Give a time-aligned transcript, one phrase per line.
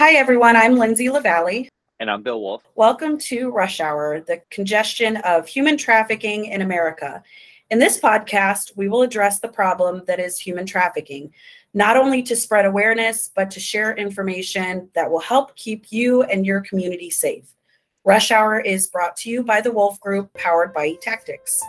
[0.00, 0.56] Hi, everyone.
[0.56, 1.68] I'm Lindsay LaValle.
[1.98, 2.62] And I'm Bill Wolf.
[2.74, 7.22] Welcome to Rush Hour, the congestion of human trafficking in America.
[7.68, 11.34] In this podcast, we will address the problem that is human trafficking,
[11.74, 16.46] not only to spread awareness, but to share information that will help keep you and
[16.46, 17.54] your community safe.
[18.02, 21.60] Rush Hour is brought to you by the Wolf Group, powered by eTactics.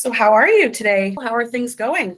[0.00, 1.14] So, how are you today?
[1.20, 2.16] How are things going?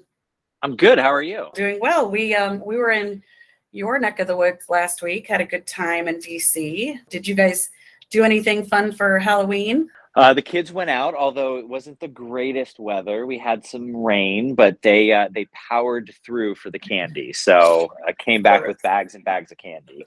[0.62, 1.00] I'm good.
[1.00, 1.48] How are you?
[1.56, 2.08] Doing well.
[2.08, 3.24] We um we were in
[3.72, 5.26] your neck of the woods last week.
[5.26, 7.00] Had a good time in DC.
[7.10, 7.70] Did you guys
[8.08, 9.90] do anything fun for Halloween?
[10.14, 13.24] Uh, the kids went out, although it wasn't the greatest weather.
[13.24, 17.32] We had some rain, but they uh, they powered through for the candy.
[17.32, 20.04] So I came back with bags and bags of candy.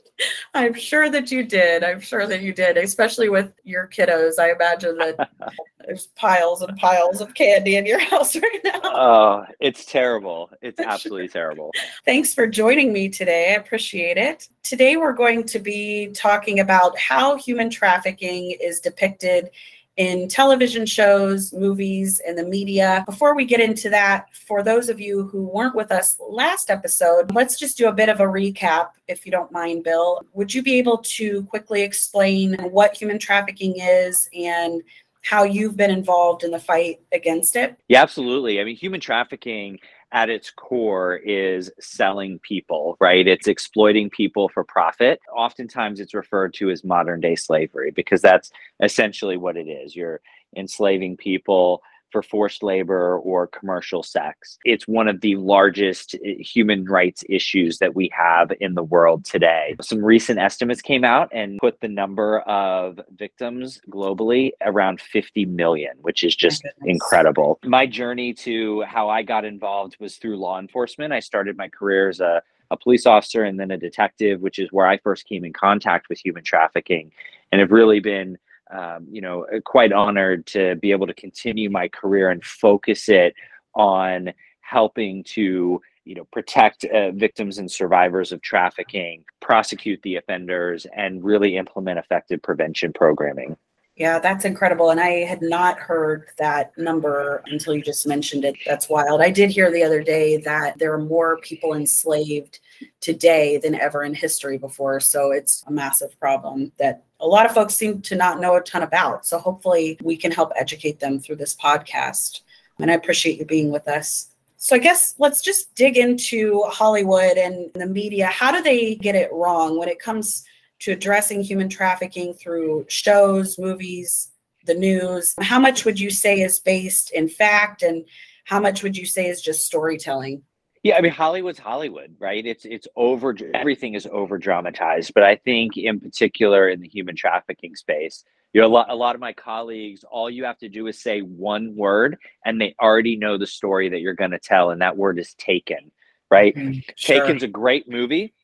[0.53, 1.83] I'm sure that you did.
[1.83, 4.37] I'm sure that you did, especially with your kiddos.
[4.39, 5.29] I imagine that
[5.85, 8.81] there's piles and piles of candy in your house right now.
[8.83, 10.51] Oh, it's terrible.
[10.61, 11.71] It's absolutely terrible.
[12.05, 13.53] Thanks for joining me today.
[13.53, 14.49] I appreciate it.
[14.61, 19.49] Today we're going to be talking about how human trafficking is depicted
[19.97, 23.03] in television shows, movies, and the media.
[23.05, 27.33] Before we get into that, for those of you who weren't with us last episode,
[27.33, 30.21] let's just do a bit of a recap, if you don't mind, Bill.
[30.33, 34.81] Would you be able to quickly explain what human trafficking is and
[35.23, 37.75] how you've been involved in the fight against it?
[37.87, 38.59] Yeah, absolutely.
[38.59, 39.79] I mean, human trafficking
[40.11, 43.27] at its core is selling people, right?
[43.27, 45.19] It's exploiting people for profit.
[45.35, 49.95] Oftentimes it's referred to as modern day slavery because that's essentially what it is.
[49.95, 50.21] You're
[50.55, 54.57] enslaving people for forced labor or commercial sex.
[54.63, 59.25] It's one of the largest eh, human rights issues that we have in the world
[59.25, 59.75] today.
[59.81, 65.97] Some recent estimates came out and put the number of victims globally around 50 million,
[66.01, 67.59] which is just incredible.
[67.63, 71.13] My journey to how I got involved was through law enforcement.
[71.13, 72.41] I started my career as a
[72.71, 76.09] a police officer and then a detective, which is where I first came in contact
[76.09, 77.11] with human trafficking,
[77.51, 78.37] and have really been
[78.71, 83.09] um, you know, uh, quite honored to be able to continue my career and focus
[83.09, 83.33] it
[83.73, 90.85] on helping to you know protect uh, victims and survivors of trafficking prosecute the offenders
[90.95, 93.55] and really implement effective prevention programming
[93.95, 94.89] yeah, that's incredible.
[94.89, 98.57] And I had not heard that number until you just mentioned it.
[98.65, 99.21] That's wild.
[99.21, 102.59] I did hear the other day that there are more people enslaved
[102.99, 104.99] today than ever in history before.
[104.99, 108.61] So it's a massive problem that a lot of folks seem to not know a
[108.61, 109.25] ton about.
[109.25, 112.41] So hopefully we can help educate them through this podcast.
[112.79, 114.29] And I appreciate you being with us.
[114.57, 118.27] So I guess let's just dig into Hollywood and the media.
[118.27, 120.45] How do they get it wrong when it comes
[120.81, 124.31] to addressing human trafficking through shows, movies,
[124.65, 125.33] the news?
[125.41, 128.05] How much would you say is based in fact and
[128.43, 130.43] how much would you say is just storytelling?
[130.85, 132.45] Yeah, I mean Hollywood's Hollywood, right?
[132.45, 137.15] It's it's over everything is over dramatized, but I think in particular in the human
[137.15, 138.23] trafficking space,
[138.53, 141.01] you know, a lot, a lot of my colleagues, all you have to do is
[141.01, 144.79] say one word and they already know the story that you're going to tell and
[144.83, 145.91] that word is taken,
[146.29, 146.55] right?
[146.55, 147.27] Mm, sure.
[147.27, 148.35] Taken's a great movie.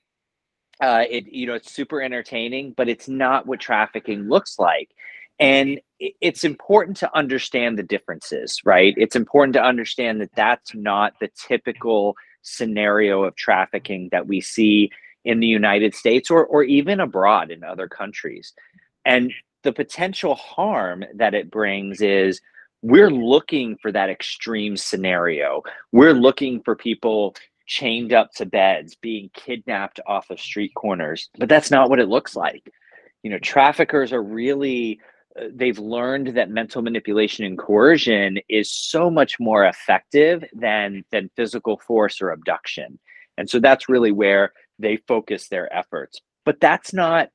[0.80, 4.90] Uh, it you know it's super entertaining, but it's not what trafficking looks like.
[5.40, 8.96] And it's important to understand the differences, right?
[8.98, 14.92] It's important to understand that that's not the typical scenario of trafficking that we see
[15.26, 18.54] in the United States or, or even abroad in other countries.
[19.06, 19.32] And
[19.64, 22.42] the potential harm that it brings is
[22.82, 25.62] we're looking for that extreme scenario.
[25.92, 27.36] We're looking for people
[27.68, 31.30] chained up to beds, being kidnapped off of street corners.
[31.38, 32.72] But that's not what it looks like.
[33.24, 35.00] You know, traffickers are really
[35.54, 41.78] they've learned that mental manipulation and coercion is so much more effective than than physical
[41.78, 43.00] force or abduction.
[43.38, 46.20] And so that's really where they focus their efforts.
[46.46, 47.30] But that's not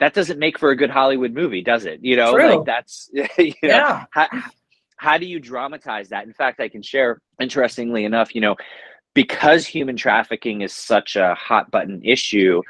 [0.00, 2.00] that doesn't make for a good hollywood movie does it?
[2.02, 2.56] You know True.
[2.56, 4.04] like that's you know, yeah.
[4.10, 4.28] how,
[4.96, 6.26] how do you dramatize that?
[6.26, 8.56] In fact i can share interestingly enough you know
[9.14, 12.60] because human trafficking is such a hot button issue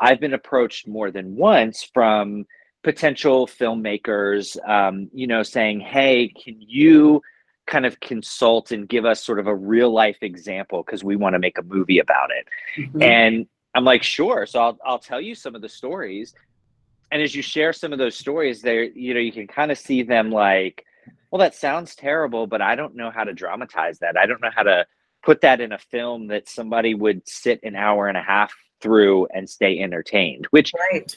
[0.00, 2.44] i've been approached more than once from
[2.82, 7.22] potential filmmakers, um, you know, saying, "Hey, can you
[7.66, 11.34] kind of consult and give us sort of a real life example because we want
[11.34, 12.46] to make a movie about it?"
[12.76, 13.02] Mm-hmm.
[13.02, 16.34] And I'm like, "Sure." So I'll I'll tell you some of the stories,
[17.10, 19.78] and as you share some of those stories, there, you know, you can kind of
[19.78, 20.84] see them like,
[21.30, 24.16] "Well, that sounds terrible, but I don't know how to dramatize that.
[24.16, 24.86] I don't know how to."
[25.24, 29.24] put that in a film that somebody would sit an hour and a half through
[29.26, 31.16] and stay entertained which right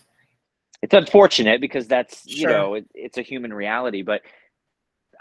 [0.85, 4.21] it's unfortunate because that's you know it, it's a human reality but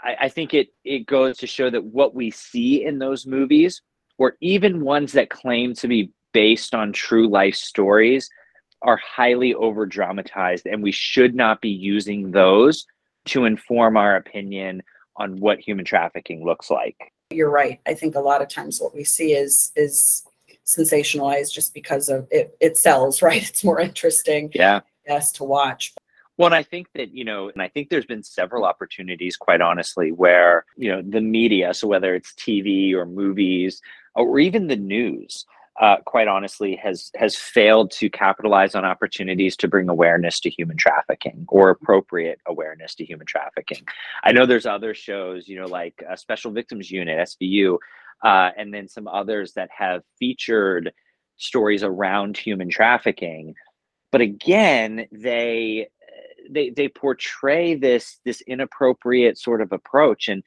[0.03, 3.81] I, I think it it goes to show that what we see in those movies
[4.19, 8.29] or even ones that claim to be based on true life stories
[8.83, 12.85] are highly over dramatized and we should not be using those
[13.25, 14.83] to inform our opinion
[15.17, 17.79] on what human trafficking looks like You're right.
[17.87, 20.23] I think a lot of times what we see is is
[20.63, 22.55] sensationalized just because of it.
[22.59, 23.49] It sells, right?
[23.49, 25.93] It's more interesting, yeah yes, to watch.
[26.37, 29.61] Well, and I think that, you know, and I think there's been several opportunities, quite
[29.61, 33.81] honestly, where, you know, the media, so whether it's TV or movies
[34.15, 35.45] or even the news,
[35.79, 40.77] uh, quite honestly, has has failed to capitalize on opportunities to bring awareness to human
[40.77, 43.85] trafficking or appropriate awareness to human trafficking.
[44.23, 47.77] I know there's other shows, you know, like uh, Special Victims Unit (SVU),
[48.23, 50.93] uh, and then some others that have featured
[51.37, 53.53] stories around human trafficking.
[54.15, 55.89] But again, they
[56.49, 60.29] they they portray this this inappropriate sort of approach.
[60.29, 60.41] And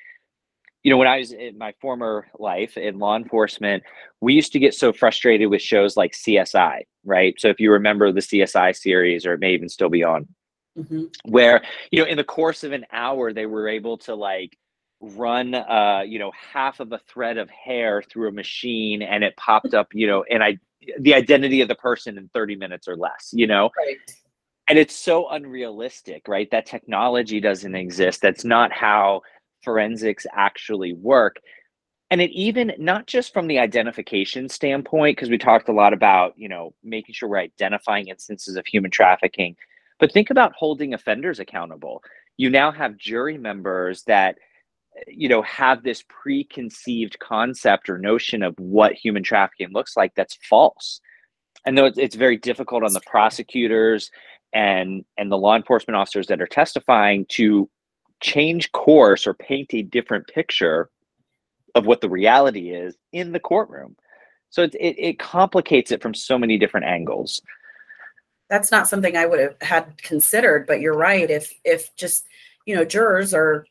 [0.85, 3.83] you know when i was in my former life in law enforcement
[4.23, 7.35] we used to get so frustrated with shows like csi right?
[7.37, 10.27] So if you remember the csi series or it may even still be on.
[10.79, 11.15] Mhm.
[11.25, 11.61] where
[11.91, 14.57] you know in the course of an hour they were able to like
[15.01, 19.37] run uh you know half of a thread of hair through a machine and it
[19.37, 20.57] popped up you know and i
[20.99, 23.71] the identity of the person in 30 minutes or less you know?
[23.77, 23.97] Right.
[24.69, 26.51] and it's so unrealistic right?
[26.51, 28.23] That technology doesn't exist.
[28.23, 29.23] That's not how
[29.65, 31.37] forensics actually work.
[32.11, 36.35] And it even not just from the identification standpoint because we talked a lot about
[36.37, 39.57] you know making sure we're identifying instances of human trafficking
[39.99, 42.03] but think about holding offenders accountable.
[42.37, 44.39] You now have jury members that
[45.07, 50.39] you know have this preconceived concept or notion of what human trafficking looks like that's
[50.49, 51.01] false.
[51.67, 54.11] And though it's, it's very difficult on the prosecutors
[54.53, 57.69] and and the law enforcement officers that are testifying to
[58.21, 60.91] change course or paint a different picture
[61.75, 63.97] of what the reality is in the courtroom.
[64.51, 67.41] So it, it, it complicates it from so many different angles.
[68.49, 71.31] That's not something I would have had considered, but you're right.
[71.31, 72.27] If if just
[72.65, 73.67] you know jurors are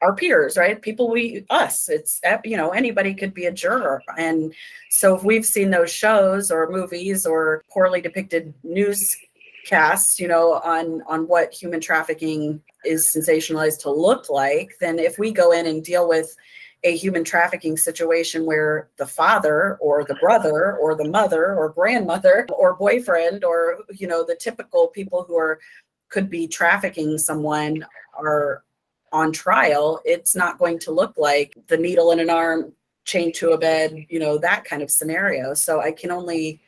[0.00, 0.80] our peers, right?
[0.80, 1.88] People we us.
[1.88, 4.54] It's eh, you know anybody could be a juror, and
[4.90, 11.02] so if we've seen those shows or movies or poorly depicted newscasts, you know, on
[11.06, 15.84] on what human trafficking is sensationalized to look like, then if we go in and
[15.84, 16.34] deal with
[16.82, 22.46] a human trafficking situation where the father or the brother or the mother or grandmother
[22.50, 25.60] or boyfriend or you know the typical people who are
[26.08, 27.84] could be trafficking someone
[28.18, 28.64] are
[29.12, 32.72] on trial it's not going to look like the needle in an arm
[33.04, 35.54] chained to a bed you know that kind of scenario.
[35.54, 36.60] So i can only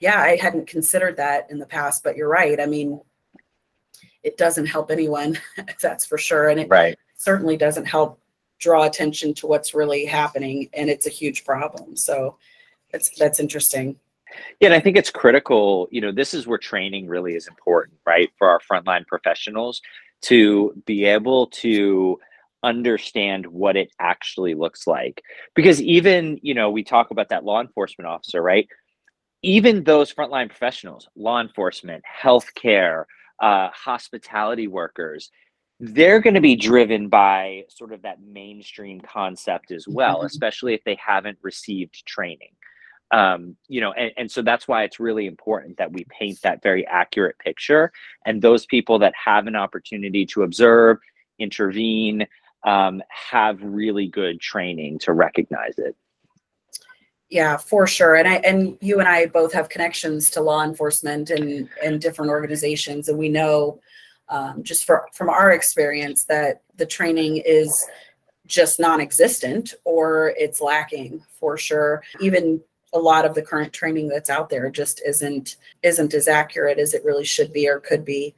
[0.00, 2.60] yeah i hadn't considered that in the past but you're right.
[2.60, 3.00] I mean
[4.22, 5.38] it doesn't help anyone
[5.80, 6.48] that's for sure.
[6.48, 6.98] And it right.
[7.16, 8.20] certainly doesn't help
[8.58, 11.96] draw attention to what's really happening and it's a huge problem.
[11.96, 12.36] So
[12.92, 13.96] that's that's interesting.
[14.60, 15.88] Yeah, and I think it's critical.
[15.90, 18.30] You know, this is where training really is important, right?
[18.36, 19.80] For our frontline professionals
[20.22, 22.18] to be able to
[22.62, 25.22] understand what it actually looks like.
[25.54, 28.68] Because even, you know, we talk about that law enforcement officer, right?
[29.42, 33.04] Even those frontline professionals, law enforcement, healthcare,
[33.40, 35.30] uh, hospitality workers,
[35.78, 40.26] they're going to be driven by sort of that mainstream concept as well, Mhm.
[40.26, 42.50] especially if they haven't received training
[43.10, 46.62] um, you know, and, and so that's why it's really important that we paint that
[46.62, 47.92] very accurate picture.
[48.26, 50.98] And those people that have an opportunity to observe,
[51.38, 52.26] intervene,
[52.64, 55.96] um, have really good training to recognize it.
[57.30, 61.30] yeah for sure and i and you and i both have connections to law enforcement
[61.30, 63.80] and and different organizations and we know
[64.30, 67.86] um, just for, from our experience that the training is
[68.46, 72.60] just non-existent or it's lacking for sure even
[72.92, 76.94] a lot of the current training that's out there just isn't isn't as accurate as
[76.94, 78.34] it really should be or could be.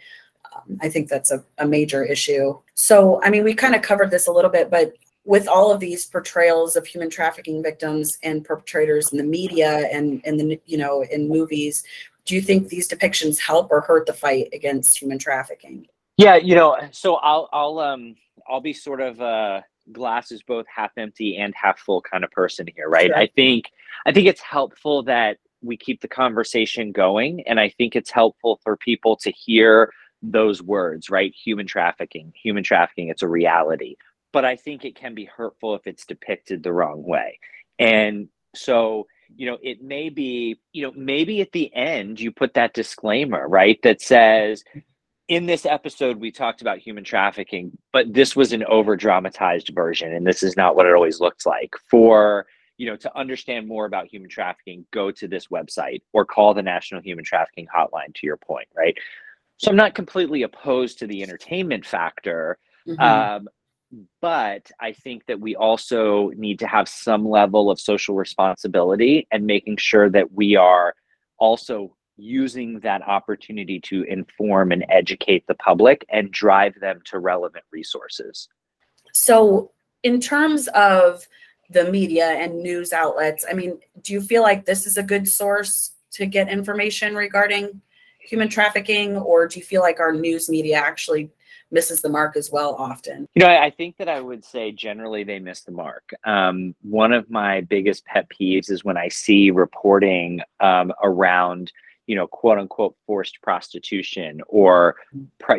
[0.54, 2.59] Um, i think that's a, a major issue.
[2.75, 4.92] So i mean we kind of covered this a little bit but
[5.25, 10.23] with all of these portrayals of human trafficking victims and perpetrators in the media and
[10.25, 11.85] in the you know in movies
[12.25, 15.87] do you think these depictions help or hurt the fight against human trafficking?
[16.16, 18.14] Yeah, you know, so I'll I'll um
[18.49, 22.30] I'll be sort of a glass is both half empty and half full kind of
[22.30, 23.09] person here, right?
[23.09, 23.16] Sure.
[23.16, 23.66] I think
[24.06, 28.61] I think it's helpful that we keep the conversation going and I think it's helpful
[28.62, 29.92] for people to hear
[30.23, 31.35] those words, right?
[31.35, 33.97] Human trafficking, human trafficking, it's a reality.
[34.32, 37.38] But I think it can be hurtful if it's depicted the wrong way.
[37.78, 39.06] And so
[39.37, 43.49] you know it may be you know maybe at the end you put that disclaimer
[43.49, 44.64] right that says
[45.31, 50.13] in this episode we talked about human trafficking but this was an over dramatized version
[50.13, 52.47] and this is not what it always looks like for
[52.77, 56.63] you know to understand more about human trafficking go to this website or call the
[56.63, 58.99] national human trafficking hotline to your point right
[59.57, 63.01] so i'm not completely opposed to the entertainment factor mm-hmm.
[63.01, 63.49] um,
[64.21, 69.47] but i think that we also need to have some level of social responsibility and
[69.47, 70.93] making sure that we are
[71.39, 77.65] also using that opportunity to inform and educate the public and drive them to relevant
[77.73, 78.49] resources.
[79.12, 79.73] So,
[80.03, 81.27] in terms of
[81.71, 85.29] the media and news outlets, I mean, do you feel like this is a good
[85.29, 87.81] source to get information regarding
[88.19, 91.31] human trafficking, or do you feel like our news media actually
[91.71, 93.29] misses the mark as well often?
[93.35, 96.12] You know, I think that I would say generally they miss the mark.
[96.25, 101.73] Um, one of my biggest pet peeves is when I see reporting um, around
[102.11, 104.97] you know quote unquote forced prostitution or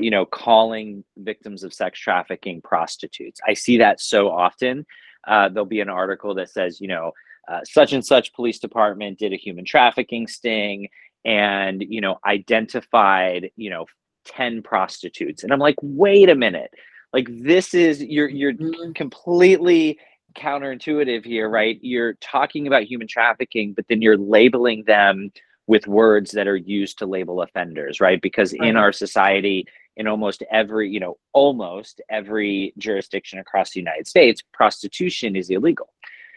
[0.01, 3.39] you know calling victims of sex trafficking prostitutes.
[3.47, 4.85] I see that so often.
[5.25, 7.13] Uh, there'll be an article that says you know
[7.47, 10.89] uh, such and such police department did a human trafficking sting
[11.23, 13.85] and you know identified you know
[14.25, 15.43] 10 prostitutes.
[15.43, 16.73] And i'm like wait a minute.
[17.13, 18.91] Like this is you're you're mm-hmm.
[18.91, 19.99] completely
[20.35, 21.79] counterintuitive here right?
[21.81, 25.31] You're talking about human trafficking but then you're labeling them
[25.71, 28.21] with words that are used to label offenders, right?
[28.21, 28.67] Because right.
[28.67, 34.43] in our society, in almost every, you know, almost every jurisdiction across the United States,
[34.51, 35.87] prostitution is illegal.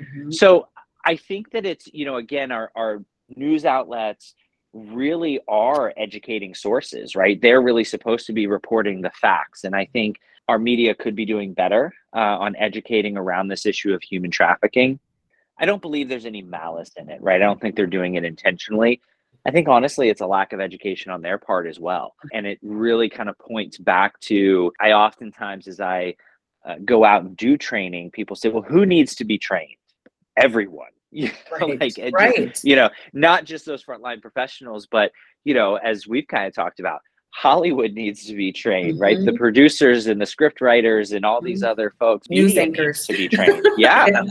[0.01, 0.31] Mm-hmm.
[0.31, 0.69] So
[1.05, 3.03] I think that it's, you know, again, our, our
[3.35, 4.37] news outlets
[4.73, 7.37] really are educating sources, right?
[7.43, 9.65] They're really supposed to be reporting the facts.
[9.65, 13.93] And I think our media could be doing better uh, on educating around this issue
[13.95, 15.01] of human trafficking.
[15.59, 17.43] I don't believe there's any malice in it, right?
[17.43, 19.01] I don't think they're doing it intentionally.
[19.47, 22.15] I think honestly, it's a lack of education on their part as well.
[22.33, 26.17] And it really kind of points back to I oftentimes, as I
[26.65, 29.77] uh, go out and do training, people say, well, who needs to be trained?
[30.37, 30.89] Everyone.
[31.17, 32.49] You know, right, like, right.
[32.51, 35.13] Just, you know, not just those frontline professionals, but,
[35.45, 39.03] you know, as we've kind of talked about, Hollywood needs to be trained, mm-hmm.
[39.03, 39.19] right?
[39.19, 39.37] The mm-hmm.
[39.37, 41.71] producers and the script writers and all these mm-hmm.
[41.71, 43.65] other folks, news anchors to be trained.
[43.77, 44.07] Yeah.
[44.07, 44.23] yeah.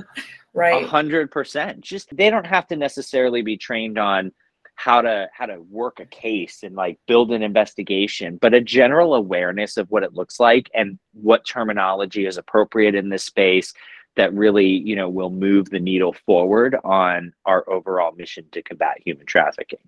[0.53, 0.83] Right.
[0.83, 1.79] A hundred percent.
[1.79, 4.33] Just they don't have to necessarily be trained on
[4.75, 9.15] how to how to work a case and like build an investigation but a general
[9.15, 13.73] awareness of what it looks like and what terminology is appropriate in this space
[14.15, 18.97] that really you know will move the needle forward on our overall mission to combat
[19.05, 19.79] human trafficking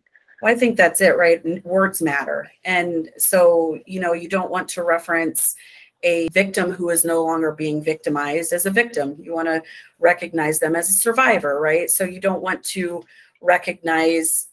[0.41, 1.65] well, I think that's it, right?
[1.65, 2.51] Words matter.
[2.65, 5.55] And so, you know, you don't want to reference
[6.03, 9.15] a victim who is no longer being victimized as a victim.
[9.19, 9.63] You want to
[9.99, 11.89] recognize them as a survivor, right?
[11.89, 13.03] So you don't want to
[13.41, 14.47] recognize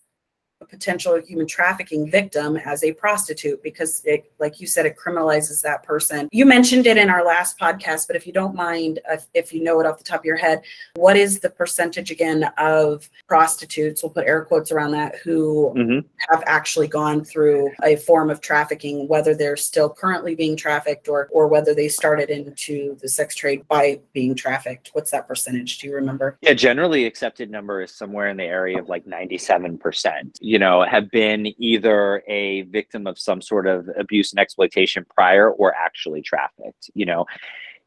[0.62, 5.62] a potential human trafficking victim as a prostitute because it like you said it criminalizes
[5.62, 6.28] that person.
[6.32, 9.62] You mentioned it in our last podcast but if you don't mind if, if you
[9.62, 10.62] know it off the top of your head
[10.96, 15.98] what is the percentage again of prostitutes we'll put air quotes around that who mm-hmm.
[16.30, 21.28] have actually gone through a form of trafficking whether they're still currently being trafficked or
[21.30, 24.90] or whether they started into the sex trade by being trafficked?
[24.92, 25.78] What's that percentage?
[25.78, 26.38] Do you remember?
[26.40, 31.10] Yeah generally accepted number is somewhere in the area of like 97% you know, have
[31.10, 36.90] been either a victim of some sort of abuse and exploitation prior or actually trafficked,
[36.94, 37.26] you know.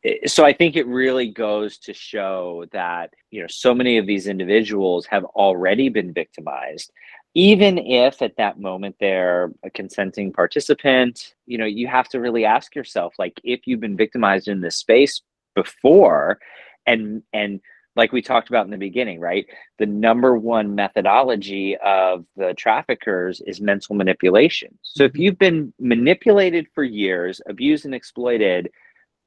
[0.03, 4.07] Eh, so I think it really goes to show that, you know, so many of
[4.07, 6.91] these individuals have already been victimized.
[7.34, 12.45] Even if at that moment they're a consenting participant, you know, you have to really
[12.45, 15.22] ask yourself, like, if you've been victimized in this space
[15.53, 16.39] before
[16.86, 17.60] and and
[17.95, 19.45] like we talked about in the beginning, right?
[19.79, 24.77] The number one methodology of the traffickers is mental manipulation.
[24.81, 25.21] So if mm-hmm.
[25.21, 28.69] you've been manipulated for years, abused and exploited,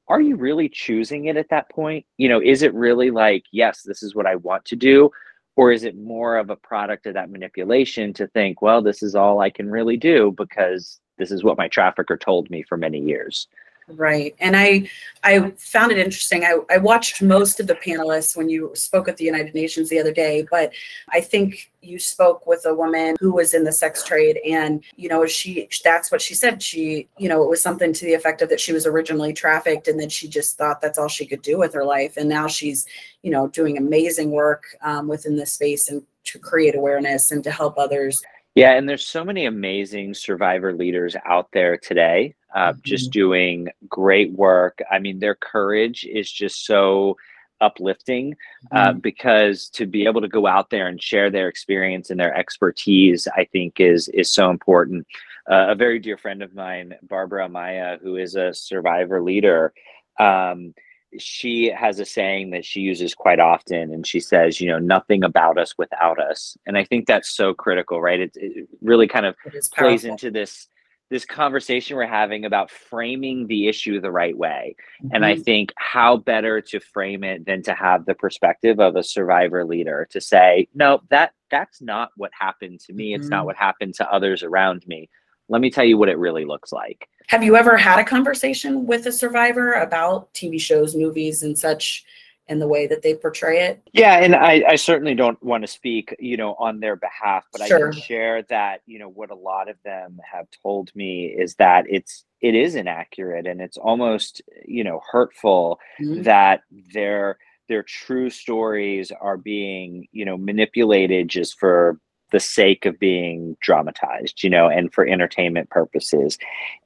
[0.07, 2.05] are you really choosing it at that point?
[2.17, 5.11] You know, is it really like, yes, this is what I want to do?
[5.55, 9.13] Or is it more of a product of that manipulation to think, well, this is
[9.13, 12.99] all I can really do because this is what my trafficker told me for many
[12.99, 13.47] years?
[13.95, 14.35] Right.
[14.39, 14.89] And I
[15.23, 16.43] I found it interesting.
[16.43, 19.99] I, I watched most of the panelists when you spoke at the United Nations the
[19.99, 20.71] other day, but
[21.09, 25.07] I think you spoke with a woman who was in the sex trade and you
[25.09, 28.41] know she that's what she said she you know it was something to the effect
[28.41, 31.41] of that she was originally trafficked and then she just thought that's all she could
[31.41, 32.85] do with her life and now she's
[33.23, 37.51] you know doing amazing work um, within this space and to create awareness and to
[37.51, 38.21] help others
[38.55, 42.79] yeah, and there's so many amazing survivor leaders out there today, uh, mm-hmm.
[42.83, 44.79] just doing great work.
[44.91, 47.15] I mean, their courage is just so
[47.61, 48.35] uplifting
[48.71, 48.99] uh, mm-hmm.
[48.99, 53.27] because to be able to go out there and share their experience and their expertise,
[53.35, 55.05] I think is is so important.
[55.49, 59.73] uh, a very dear friend of mine, Barbara Amaya, who is a survivor leader.
[60.19, 60.73] Um,
[61.17, 65.23] she has a saying that she uses quite often and she says you know nothing
[65.23, 69.25] about us without us and i think that's so critical right it, it really kind
[69.25, 69.35] of
[69.73, 70.67] plays into this
[71.09, 75.15] this conversation we're having about framing the issue the right way mm-hmm.
[75.15, 75.41] and i mm-hmm.
[75.41, 80.07] think how better to frame it than to have the perspective of a survivor leader
[80.11, 83.21] to say no that that's not what happened to me mm-hmm.
[83.21, 83.47] it's not mm-hmm.
[83.47, 85.09] what happened to others around me
[85.49, 87.09] let me tell you what it really looks like.
[87.29, 92.03] Have you ever had a conversation with a survivor about TV shows, movies, and such?
[92.47, 93.79] and the way that they portray it.
[93.93, 97.67] Yeah, and I, I certainly don't want to speak, you know, on their behalf, but
[97.67, 97.89] sure.
[97.89, 101.53] I can share that, you know, what a lot of them have told me is
[101.57, 106.23] that it's it is inaccurate and it's almost, you know, hurtful mm-hmm.
[106.23, 111.99] that their their true stories are being, you know, manipulated just for
[112.31, 116.37] the sake of being dramatized, you know, and for entertainment purposes.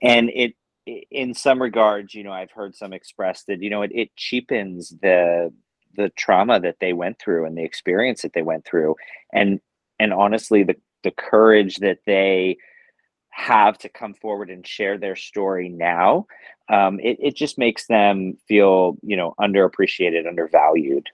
[0.01, 3.91] And it, in some regards, you know, I've heard some express that, you know, it,
[3.93, 5.53] it cheapens the
[5.95, 8.95] the trauma that they went through and the experience that they went through.
[9.31, 9.59] And
[9.99, 12.57] and honestly, the the courage that they
[13.29, 16.27] have to come forward and share their story now,
[16.69, 21.09] um, it, it just makes them feel, you know, underappreciated, undervalued.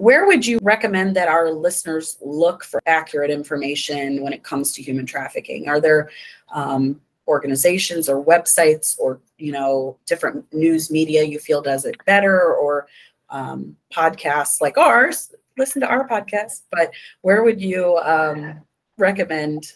[0.00, 4.82] Where would you recommend that our listeners look for accurate information when it comes to
[4.82, 5.68] human trafficking?
[5.68, 6.10] Are there
[6.52, 12.54] um, organizations or websites or you know different news media you feel does it better
[12.54, 12.86] or
[13.30, 15.34] um, podcasts like ours?
[15.56, 16.90] Listen to our podcast, but
[17.22, 18.60] where would you um,
[18.98, 19.72] recommend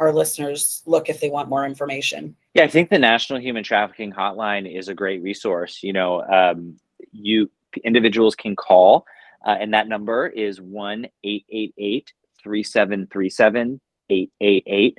[0.00, 2.34] our listeners look if they want more information?
[2.54, 5.82] Yeah, I think the National Human Trafficking Hotline is a great resource.
[5.82, 6.76] You know, um,
[7.12, 7.48] you
[7.84, 9.04] individuals can call,
[9.46, 12.12] uh, and that number is 1 888
[12.42, 14.98] 3737 888.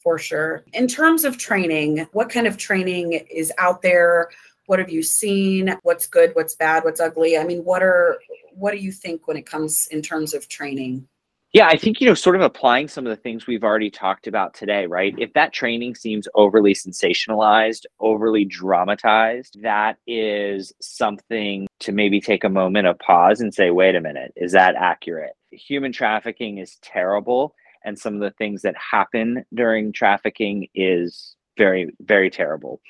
[0.02, 0.64] For sure.
[0.72, 4.30] In terms of training what kind of training is out there?
[4.66, 5.76] What have you seen?
[5.82, 7.36] What's good what's bad what's ugly?
[7.36, 8.18] I mean what are
[8.52, 11.08] what do you think when it comes in terms of training
[11.52, 14.28] yeah, I think, you know, sort of applying some of the things we've already talked
[14.28, 15.14] about today, right?
[15.18, 22.48] If that training seems overly sensationalized, overly dramatized, that is something to maybe take a
[22.48, 25.32] moment of pause and say, wait a minute, is that accurate?
[25.50, 27.54] Human trafficking is terrible.
[27.84, 32.80] And some of the things that happen during trafficking is very, very terrible.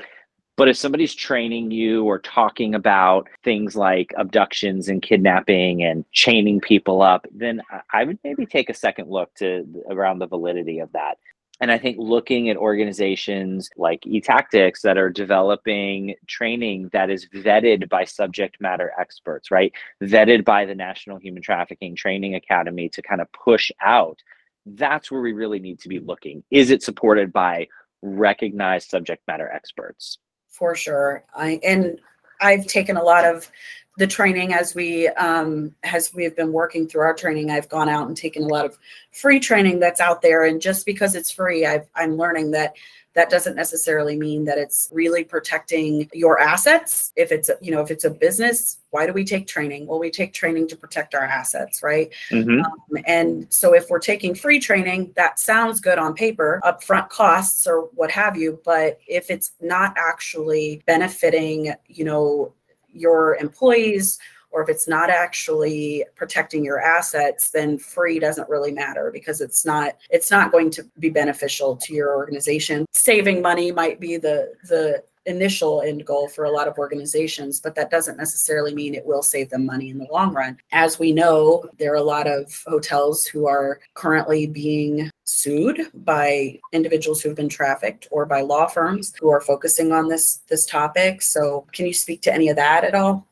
[0.60, 6.60] But if somebody's training you or talking about things like abductions and kidnapping and chaining
[6.60, 7.62] people up, then
[7.94, 11.16] I would maybe take a second look to around the validity of that.
[11.62, 17.88] And I think looking at organizations like eTactics that are developing training that is vetted
[17.88, 19.72] by subject matter experts, right?
[20.02, 24.18] Vetted by the National Human Trafficking Training Academy to kind of push out.
[24.66, 26.44] That's where we really need to be looking.
[26.50, 27.68] Is it supported by
[28.02, 30.18] recognized subject matter experts?
[30.60, 31.24] For sure.
[31.34, 31.98] I and
[32.40, 33.50] I've taken a lot of
[33.96, 37.50] the training as we um, as we've been working through our training.
[37.50, 38.78] I've gone out and taken a lot of
[39.10, 42.74] free training that's out there, and just because it's free, I've, I'm learning that
[43.14, 47.12] that doesn't necessarily mean that it's really protecting your assets.
[47.16, 49.86] If it's you know if it's a business why do we take training?
[49.86, 52.12] Well we take training to protect our assets right?
[52.30, 52.60] Mm-hmm.
[52.60, 57.66] um, and so if we're taking free training that sounds good on paper upfront costs
[57.66, 62.52] or what have you but if it's not actually benefiting you know
[62.92, 64.18] your employees
[64.50, 69.64] or if it's not actually protecting your assets then free doesn't really matter because it's
[69.64, 74.52] not it's not going to be beneficial to your organization saving money might be the
[74.68, 79.04] the initial end goal for a lot of organizations, but that doesn't necessarily mean it
[79.04, 80.58] will save them money in the long run.
[80.72, 86.58] As we know, there are a lot of hotels who are currently being sued by
[86.72, 90.66] individuals who have been trafficked or by law firms who are focusing on this this
[90.66, 91.22] topic.
[91.22, 93.26] So, can you speak to any of that at all?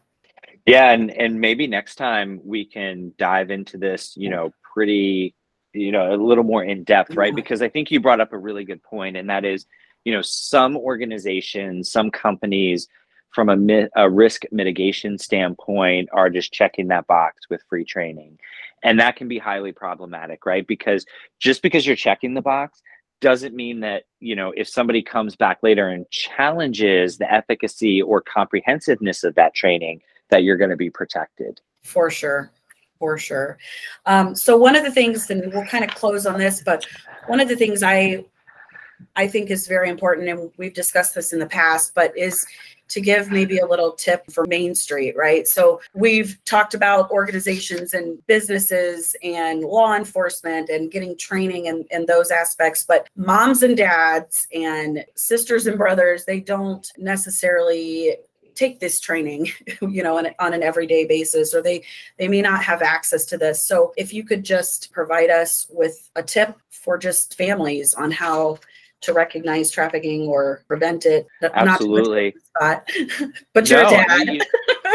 [0.68, 5.34] Yeah, and and maybe next time we can dive into this, you know, pretty,
[5.72, 7.34] you know, a little more in depth, right?
[7.34, 9.66] Because I think you brought up a really good point, and that is,
[10.04, 12.88] you know, some organizations, some companies,
[13.34, 18.38] from a, a risk mitigation standpoint, are just checking that box with free training,
[18.82, 20.66] And that can be highly problematic, right?
[20.66, 21.06] Because
[21.40, 22.82] just because you're checking the box
[23.20, 28.20] doesn't mean that, you know, if somebody comes back later and challenges the efficacy or
[28.22, 30.00] comprehensiveness of that training,
[30.30, 31.60] that you're going to be protected.
[31.82, 32.50] For sure.
[32.98, 33.58] For sure.
[34.06, 36.84] Um, so one of the things, and we'll kind of close on this, but
[37.28, 38.24] one of the things I
[39.14, 42.44] I think is very important, and we've discussed this in the past, but is
[42.88, 45.46] to give maybe a little tip for Main Street, right?
[45.46, 52.06] So we've talked about organizations and businesses and law enforcement and getting training and, and
[52.06, 58.16] those aspects, but moms and dads and sisters and brothers, they don't necessarily
[58.58, 59.48] take this training
[59.82, 61.82] you know on, on an everyday basis or they
[62.18, 66.10] they may not have access to this so if you could just provide us with
[66.16, 68.58] a tip for just families on how
[69.00, 71.26] to recognize trafficking or prevent it.
[71.42, 72.34] Absolutely.
[72.56, 72.90] Spot,
[73.54, 74.28] but you're no, a dad.
[74.28, 74.40] You,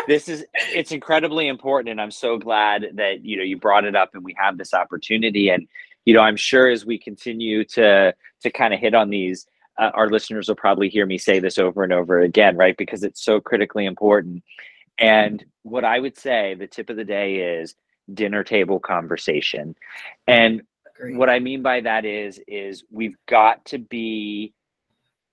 [0.08, 3.96] this is it's incredibly important, and I'm so glad that you know you brought it
[3.96, 5.50] up and we have this opportunity.
[5.50, 5.68] And
[6.06, 9.46] you know, I'm sure as we continue to to kind of hit on these,
[9.80, 12.78] uh, our listeners will probably hear me say this over and over again, right?
[12.78, 14.44] Because it's so critically important.
[15.00, 17.76] And what I would say, the tip of the day is
[18.14, 19.76] dinner table conversation.
[20.28, 20.62] And
[21.00, 24.54] what I mean by that is is we've got to be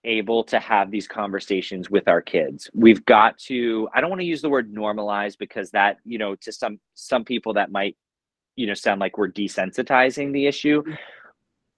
[0.05, 2.71] able to have these conversations with our kids.
[2.73, 6.35] We've got to I don't want to use the word normalize because that, you know,
[6.37, 7.97] to some some people that might
[8.57, 10.83] you know sound like we're desensitizing the issue.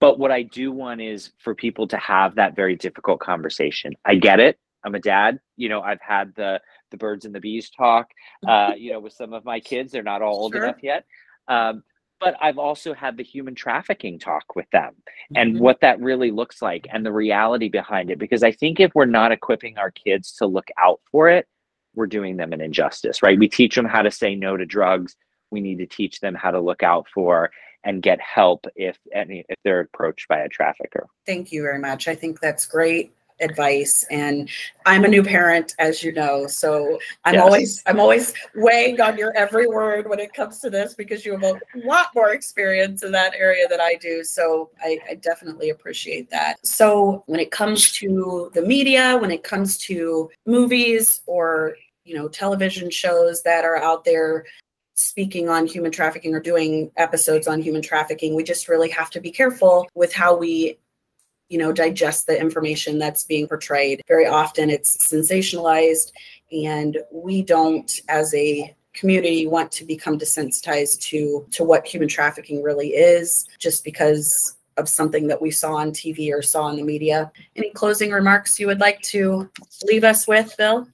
[0.02, 0.10] Mm-hmm.
[0.10, 3.92] But what I do want is for people to have that very difficult conversation.
[4.04, 4.58] I get it.
[4.84, 5.38] I'm a dad.
[5.56, 6.60] You know, I've had the
[6.90, 8.08] the birds and the bees talk.
[8.46, 10.64] Uh, you know, with some of my kids, they're not all old sure.
[10.64, 11.04] enough yet.
[11.46, 11.84] Um,
[12.18, 15.36] but I've also had the human trafficking talk with them mm-hmm.
[15.36, 18.18] and what that really looks like and the reality behind it.
[18.18, 21.46] Because I think if we're not equipping our kids to look out for it,
[21.94, 23.38] we're doing them an injustice, right?
[23.38, 25.14] We teach them how to say no to drugs.
[25.52, 27.52] We need to teach them how to look out for
[27.84, 31.06] and get help if any if they're approached by a trafficker.
[31.26, 32.08] Thank you very much.
[32.08, 34.48] I think that's great advice and
[34.86, 37.42] i'm a new parent as you know so i'm yes.
[37.42, 41.32] always i'm always weighing on your every word when it comes to this because you
[41.32, 45.70] have a lot more experience in that area than i do so I, I definitely
[45.70, 51.76] appreciate that so when it comes to the media when it comes to movies or
[52.04, 54.44] you know television shows that are out there
[55.02, 59.20] speaking on human trafficking or doing episodes on human trafficking we just really have to
[59.20, 60.78] be careful with how we
[61.48, 66.12] you know digest the information that's being portrayed very often it's sensationalized
[66.52, 72.62] and we don't as a community want to become desensitized to to what human trafficking
[72.62, 76.82] really is just because of something that we saw on TV or saw in the
[76.82, 77.30] media.
[77.56, 79.50] Any closing remarks you would like to
[79.84, 80.88] leave us with, Bill?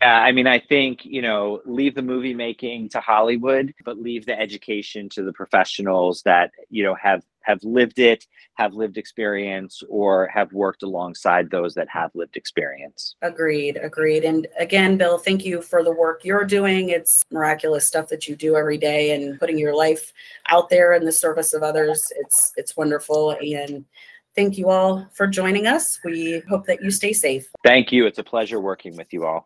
[0.00, 4.24] Yeah, I mean, I think, you know, leave the movie making to Hollywood, but leave
[4.24, 9.82] the education to the professionals that, you know, have have lived it, have lived experience,
[9.88, 13.14] or have worked alongside those that have lived experience.
[13.22, 14.24] Agreed, agreed.
[14.24, 16.90] And again, Bill, thank you for the work you're doing.
[16.90, 20.12] It's miraculous stuff that you do every day and putting your life
[20.48, 22.10] out there in the service of others.
[22.16, 23.32] It's it's wonderful.
[23.32, 23.84] And
[24.34, 25.98] thank you all for joining us.
[26.04, 27.48] We hope that you stay safe.
[27.64, 28.06] Thank you.
[28.06, 29.38] It's a pleasure working with you all.